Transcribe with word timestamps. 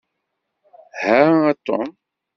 Ha 1.01 1.15
a 1.53 1.55
Tom. 1.71 1.85